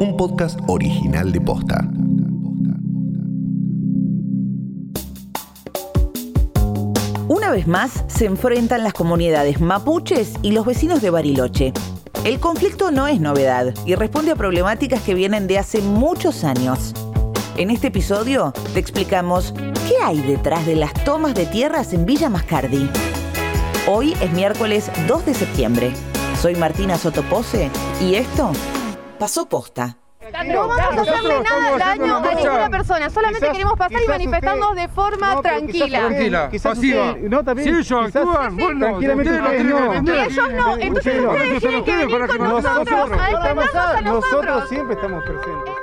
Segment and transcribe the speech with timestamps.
[0.00, 1.86] un podcast original de Posta.
[7.28, 11.74] Una vez más se enfrentan las comunidades mapuches y los vecinos de Bariloche.
[12.24, 16.94] El conflicto no es novedad y responde a problemáticas que vienen de hace muchos años.
[17.58, 19.52] En este episodio te explicamos
[19.86, 22.88] qué hay detrás de las tomas de tierras en Villa Mascardi.
[23.86, 25.92] Hoy es miércoles 2 de septiembre.
[26.40, 27.68] Soy Martina Sotopose
[28.00, 28.52] y esto
[29.20, 29.96] pasó posta.
[30.46, 34.68] No vamos a hacerle nada daño a ninguna persona, solamente Quizás- queremos pasar y manifestarnos
[34.70, 35.98] usted- de forma No, tranquila.
[35.98, 37.06] Tranquila, quizás pasiva.
[37.10, 39.90] usted- no, también, Si ellos quizás- actúan, bueno, tranquilamente ustedes no ustedes tienen que no.
[39.90, 40.14] defender.
[40.14, 41.30] Y ellos no, entonces Ustedes no.
[41.30, 44.68] ustedes tienen que venir con nosotros a defendernos a Nosotros nosotros.
[44.68, 45.74] siempre estamos presentes.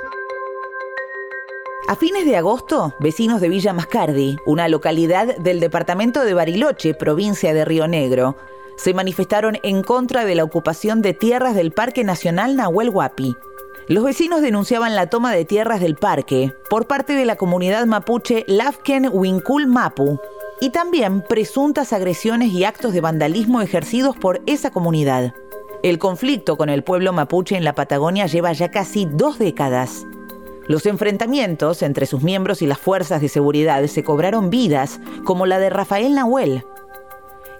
[1.88, 7.54] A fines de agosto, vecinos de Villa Mascardi, una localidad del departamento de Bariloche, provincia
[7.54, 8.36] de Río Negro,
[8.78, 13.36] se manifestaron en contra de la ocupación de tierras del Parque Nacional Nahuel Huapi.
[13.88, 18.44] Los vecinos denunciaban la toma de tierras del parque por parte de la comunidad mapuche
[18.46, 20.20] Lafken Winkul Mapu
[20.60, 25.34] y también presuntas agresiones y actos de vandalismo ejercidos por esa comunidad.
[25.82, 30.06] El conflicto con el pueblo mapuche en la Patagonia lleva ya casi dos décadas.
[30.66, 35.58] Los enfrentamientos entre sus miembros y las fuerzas de seguridad se cobraron vidas, como la
[35.58, 36.64] de Rafael Nahuel.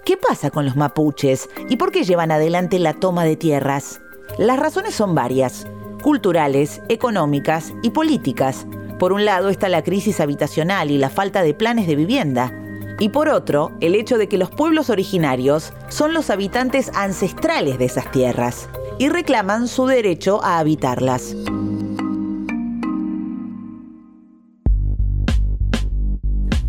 [0.09, 4.01] ¿Qué pasa con los mapuches y por qué llevan adelante la toma de tierras?
[4.39, 5.67] Las razones son varias,
[6.01, 8.65] culturales, económicas y políticas.
[8.97, 12.51] Por un lado está la crisis habitacional y la falta de planes de vivienda.
[12.97, 17.85] Y por otro, el hecho de que los pueblos originarios son los habitantes ancestrales de
[17.85, 21.35] esas tierras y reclaman su derecho a habitarlas.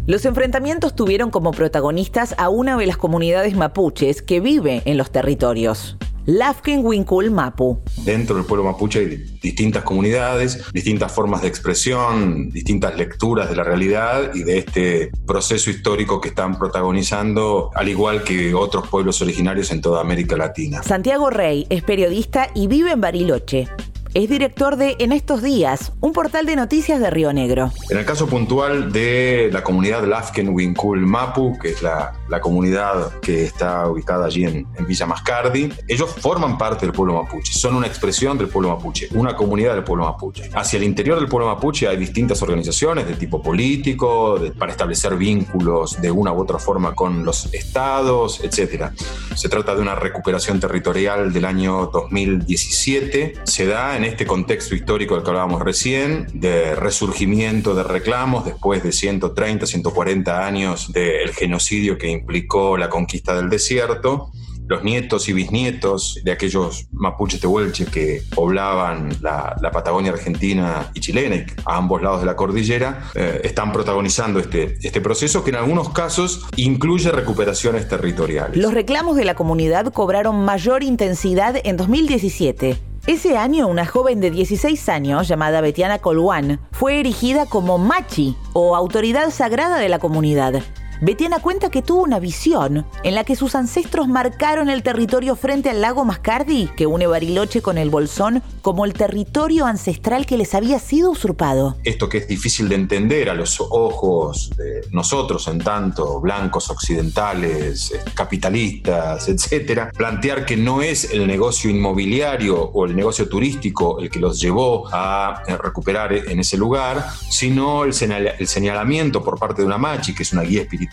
[0.06, 5.10] Los enfrentamientos tuvieron como protagonistas a una de las comunidades mapuches que vive en los
[5.12, 7.80] territorios, Lafken Winkul Mapu.
[8.04, 9.06] Dentro del pueblo mapuche hay
[9.42, 15.70] distintas comunidades, distintas formas de expresión, distintas lecturas de la realidad y de este proceso
[15.70, 20.82] histórico que están protagonizando, al igual que otros pueblos originarios en toda América Latina.
[20.82, 23.68] Santiago Rey es periodista y vive en Bariloche.
[24.12, 27.70] Es director de En estos días, un portal de noticias de Río Negro.
[27.90, 33.20] En el caso puntual de la comunidad Lafken Winkul Mapu, que es la, la comunidad
[33.20, 37.86] que está ubicada allí en, Villa Mascardi, ellos forman parte del pueblo mapuche, son una
[37.86, 40.50] expresión del pueblo mapuche, una comunidad del pueblo mapuche.
[40.54, 46.00] Hacia el interior del pueblo mapuche hay distintas organizaciones de tipo político, para establecer vínculos
[46.00, 48.90] de una u otra forma con los estados, etc.
[49.36, 53.34] Se trata de una recuperación territorial del año 2017.
[53.44, 58.92] Se da este contexto histórico del que hablábamos recién, de resurgimiento de reclamos después de
[58.92, 64.30] 130, 140 años del genocidio que implicó la conquista del desierto.
[64.66, 71.44] Los nietos y bisnietos de aquellos mapuches tehuelches que poblaban la, Patagonia argentina y chilena,
[71.64, 75.88] a ambos lados de la cordillera, eh, están protagonizando este, este proceso que en algunos
[75.88, 78.56] casos incluye recuperaciones territoriales.
[78.56, 82.89] Los reclamos de la comunidad cobraron mayor intensidad en 2017.
[83.10, 88.76] Ese año, una joven de 16 años llamada Betiana Colwan fue erigida como machi o
[88.76, 90.62] autoridad sagrada de la comunidad.
[91.02, 95.70] Betiana cuenta que tuvo una visión en la que sus ancestros marcaron el territorio frente
[95.70, 100.54] al lago Mascardi, que une Bariloche con el Bolsón, como el territorio ancestral que les
[100.54, 101.78] había sido usurpado.
[101.84, 107.92] esto que es difícil de entender a los ojos de nosotros, en tanto blancos occidentales,
[107.92, 114.10] eh, capitalistas, etcétera, plantear que no es el negocio inmobiliario o el negocio turístico el
[114.10, 119.66] que los llevó a eh, recuperar en ese lugar, sino el señalamiento por parte de
[119.66, 120.89] una machi, que es una guía espiritual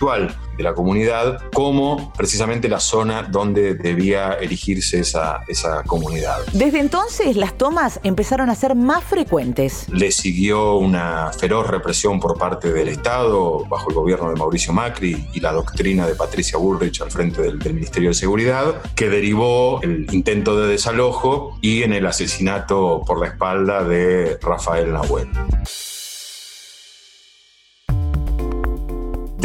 [0.58, 6.38] de la comunidad, como precisamente la zona donde debía erigirse esa, esa comunidad.
[6.53, 9.88] Desde entonces, las tomas empezaron a ser más frecuentes.
[9.90, 15.28] Le siguió una feroz represión por parte del Estado bajo el gobierno de Mauricio Macri
[15.34, 19.81] y la doctrina de Patricia Bullrich al frente del, del Ministerio de Seguridad, que derivó
[19.81, 25.27] el intento de desalojo y en el asesinato por la espalda de Rafael Nahuel.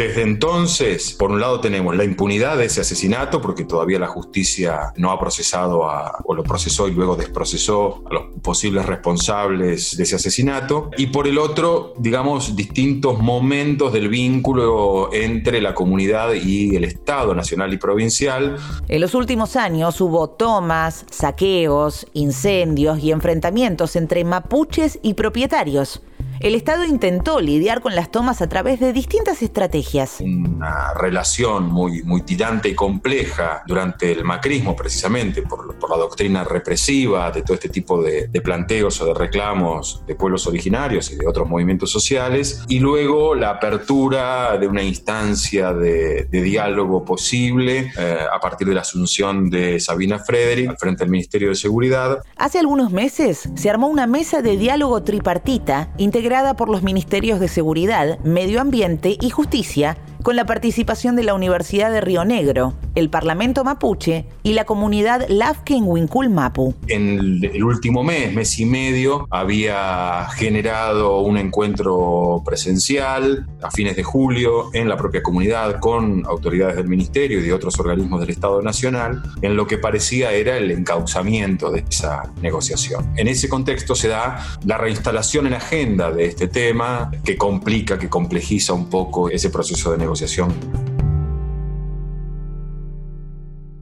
[0.03, 4.91] Desde entonces, por un lado tenemos la impunidad de ese asesinato, porque todavía la justicia
[4.97, 10.03] no ha procesado a- o lo procesó y luego desprocesó a los posibles responsables de
[10.03, 10.91] ese asesinato.
[10.97, 17.33] Y por el otro, digamos, distintos momentos del vínculo entre la comunidad y el Estado
[17.33, 18.57] nacional y provincial,
[18.89, 26.01] En los últimos años hubo tomas, saqueos, incendios y enfrentamientos entre mapuches y propietarios.
[26.43, 30.19] El Estado intentó lidiar con las tomas a través de distintas estrategias.
[30.19, 37.31] Una relación muy, muy tirante y compleja durante el macrismo, precisamente por, la doctrina represiva
[37.31, 41.47] de todo este tipo de, planteos o de reclamos de pueblos originarios y de otros
[41.47, 48.67] movimientos sociales, y luego la apertura de una instancia de, diálogo posible eh, a partir
[48.67, 52.21] de la asunción de Sabina Frederick al frente del Ministerio de Seguridad.
[52.35, 57.47] Hace algunos meses se armó una mesa de diálogo tripartita integrada por los Ministerios de
[57.47, 63.09] Seguridad, Medio Ambiente y Justicia con la participación de la Universidad de Río Negro, el
[63.09, 66.73] Parlamento Mapuche y la comunidad Lafken Wincul Mapu.
[66.87, 74.03] En el último mes, mes y medio, había generado un encuentro presencial a fines de
[74.03, 78.61] julio en la propia comunidad con autoridades del Ministerio y de otros organismos del Estado
[78.61, 83.11] Nacional, en lo que parecía era el encauzamiento de esa negociación.
[83.17, 88.07] En ese contexto se da la reinstalación en agenda de este tema que complica, que
[88.07, 90.12] complejiza un poco ese proceso de negociación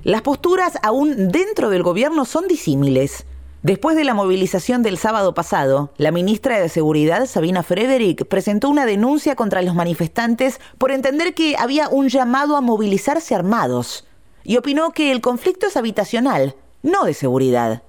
[0.04, 3.26] las posturas aún dentro del gobierno son disímiles.
[3.62, 8.88] Después de la movilización del sábado pasado, la ministra de Seguridad, Sabina Frederick, presentó una
[8.88, 14.08] denuncia contra los manifestantes por entender que había un llamado a movilizarse armados
[14.44, 17.84] y opinó que el conflicto es habitacional, no de seguridad.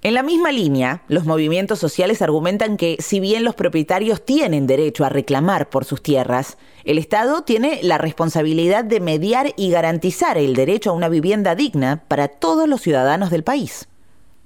[0.00, 5.04] En la misma línea, los movimientos sociales argumentan que si bien los propietarios tienen derecho
[5.04, 10.54] a reclamar por sus tierras, el Estado tiene la responsabilidad de mediar y garantizar el
[10.54, 13.88] derecho a una vivienda digna para todos los ciudadanos del país.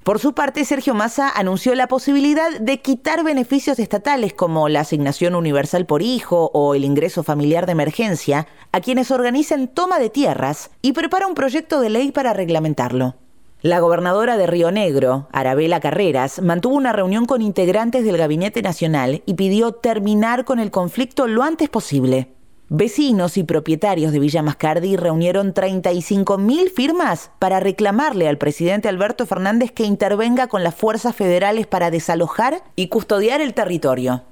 [0.05, 5.35] Por su parte, Sergio Massa anunció la posibilidad de quitar beneficios estatales como la asignación
[5.35, 10.71] universal por hijo o el ingreso familiar de emergencia a quienes organicen toma de tierras
[10.81, 13.17] y prepara un proyecto de ley para reglamentarlo.
[13.63, 19.23] La gobernadora de Río Negro, Arabela Carreras, mantuvo una reunión con integrantes del Gabinete Nacional
[19.25, 22.33] y pidió terminar con el conflicto lo antes posible.
[22.71, 29.71] Vecinos y propietarios de Villa Mascardi reunieron 35.000 firmas para reclamarle al presidente Alberto Fernández
[29.71, 34.25] que intervenga con las fuerzas federales para desalojar y custodiar el territorio.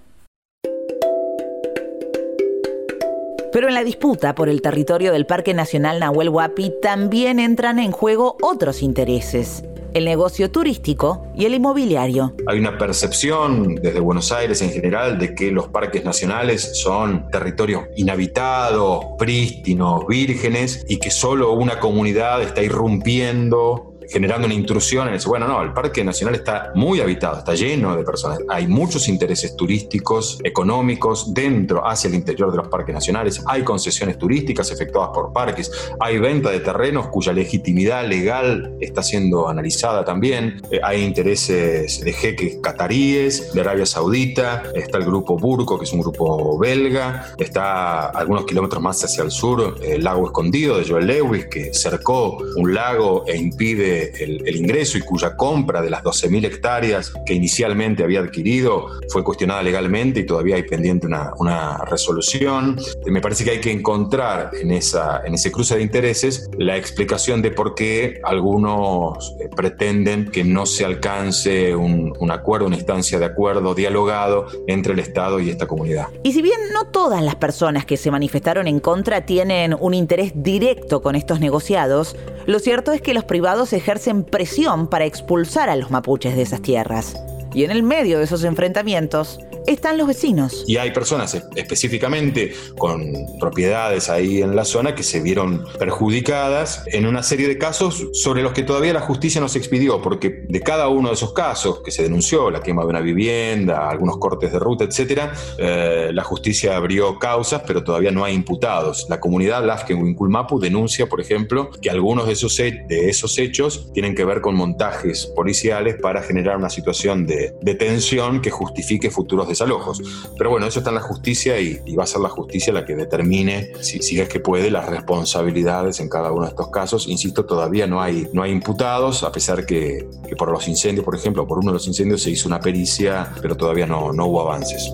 [3.53, 7.91] Pero en la disputa por el territorio del Parque Nacional Nahuel Huapi también entran en
[7.93, 9.65] juego otros intereses
[9.95, 12.35] el negocio turístico y el inmobiliario.
[12.47, 17.85] Hay una percepción desde Buenos Aires en general de que los parques nacionales son territorios
[17.97, 25.29] inhabitados, prístinos, vírgenes y que solo una comunidad está irrumpiendo generando una intrusión en eso.
[25.29, 28.41] Bueno, no, el Parque Nacional está muy habitado, está lleno de personas.
[28.49, 33.43] Hay muchos intereses turísticos, económicos dentro, hacia el interior de los parques nacionales.
[33.47, 35.71] Hay concesiones turísticas efectuadas por parques.
[36.01, 40.61] Hay venta de terrenos cuya legitimidad legal está siendo analizada también.
[40.71, 44.65] Eh, hay intereses de jeques cataríes, de Arabia Saudita.
[44.75, 47.35] Está el grupo Burco, que es un grupo belga.
[47.39, 52.39] Está algunos kilómetros más hacia el sur el lago escondido de Joel Lewis, que cercó
[52.57, 58.03] un lago e impide el, ingreso y cuya compra de las 12.000 hectáreas que inicialmente
[58.03, 62.77] había adquirido fue cuestionada legalmente y todavía hay pendiente una, una resolución.
[63.07, 67.43] Me parece que hay que encontrar en, esa, en ese cruce de intereses la explicación
[67.43, 73.19] de por qué algunos eh, pretenden que no se alcance un, un acuerdo, una instancia
[73.19, 76.09] de acuerdo dialogado entre el Estado y esta comunidad.
[76.23, 80.33] Y si bien no todas las personas que se manifestaron en contra tienen un interés
[80.35, 83.90] directo con estos negociados, lo cierto es que los privados ejercen
[84.25, 87.15] presión para expulsar a los mapuches de esas tierras.
[87.53, 90.65] Y en el medio de esos enfrentamientos, están los vecinos.
[90.67, 97.07] Y hay personas específicamente con propiedades ahí en la zona que se vieron perjudicadas en
[97.07, 100.61] una serie de casos sobre los que todavía la justicia no se expidió, porque de
[100.61, 104.53] cada uno de esos casos que se denunció, la quema de una vivienda, algunos cortes
[104.53, 109.07] de ruta, etc., eh, la justicia abrió causas, pero todavía no hay imputados.
[109.09, 114.15] La comunidad Lafken Winkulmapu denuncia, por ejemplo, que algunos de esos, de esos hechos tienen
[114.15, 119.49] que ver con montajes policiales para generar una situación de, de tensión que justifique futuros
[119.51, 120.01] desalojos.
[120.37, 122.97] Pero bueno, eso está en la justicia y, va a ser la justicia la que
[122.97, 127.07] determine, si, si, es que puede, las responsabilidades en cada uno de estos casos.
[127.09, 131.15] Insisto, todavía no hay, no hay imputados, a pesar que, que por los incendios, por
[131.15, 134.41] ejemplo, por uno de los incendios se hizo una pericia, pero todavía no, no hubo
[134.41, 134.91] avances.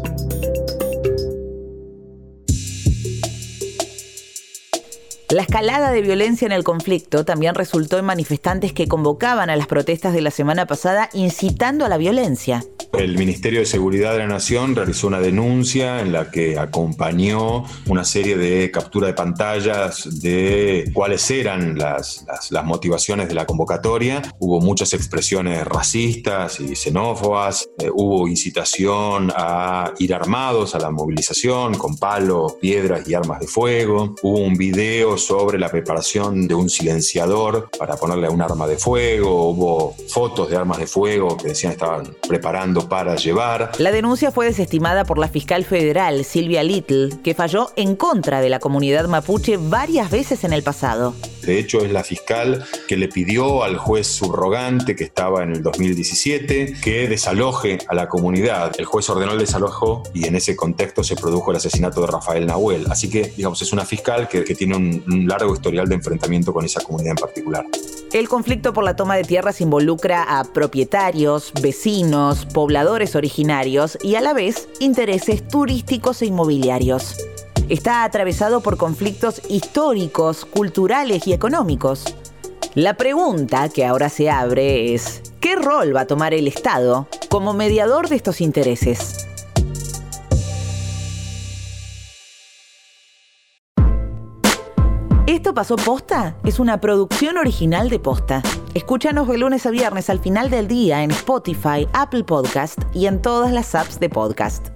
[5.29, 9.67] La escalada de violencia en el conflicto también resultó en manifestantes que convocaban a las
[9.67, 14.29] protestas de la semana pasada incitando a la violencia El Ministerio de Seguridad de la
[14.29, 20.89] Nación realizó una denuncia en la que acompañó una serie de captura de pantallas de
[20.95, 24.23] cuáles eran las, las, motivaciones de la convocatoria.
[24.39, 31.75] Hubo muchas expresiones racistas y xenófobas, eh, hubo incitación a ir armados a la movilización
[31.75, 34.15] con palos, piedras y armas de fuego.
[34.23, 39.51] Hubo un video sobre la preparación de un silenciador para ponerle un arma de fuego.
[39.51, 43.73] Hubo fotos de armas de fuego que decían estaban preparando para llevar.
[43.79, 48.49] La denuncia fue desestimada por la fiscal federal Silvia Little, que falló en contra de
[48.49, 51.15] la comunidad mapuche varias veces en el pasado.
[51.47, 55.63] De hecho, es la fiscal que le pidió al juez subrogante que estaba en el
[55.63, 58.73] 2017 que desaloje a la comunidad.
[58.79, 62.47] El juez ordenó el desalojo y en ese contexto se produjo el asesinato de Rafael
[62.47, 62.87] Nahuel.
[62.91, 66.65] Así que, digamos, es una fiscal que, tiene un, un largo historial de enfrentamiento con
[66.65, 67.65] esa comunidad en particular.
[68.13, 74.21] El conflicto por la toma de tierras involucra a propietarios, vecinos, pobladores originarios y a
[74.21, 77.17] la vez intereses turísticos e inmobiliarios
[77.69, 82.17] está atravesado por conflictos históricos, culturales y económicos.
[82.75, 87.55] La pregunta que ahora se abre es, ¿qué rol va a tomar el Estado como
[87.55, 89.27] mediador de estos intereses?
[95.27, 98.43] Esto pasó posta es una producción original de posta.
[98.75, 103.21] Escúchanos de lunes a viernes al final del día en Spotify, Apple Podcast y en
[103.21, 104.76] todas las apps de podcast.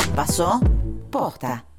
[0.15, 0.59] pasó
[1.09, 1.70] posta.